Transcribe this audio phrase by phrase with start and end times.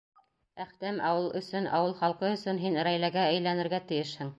[0.65, 4.27] Әхтәм, ауыл өсөн, ауыл халҡы өсөн һин Рәйләгә әйләнергә тейешһең.